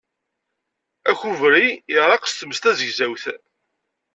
[1.11, 1.65] Akubri
[1.95, 3.25] iṛeqq s tmes tazegzawt.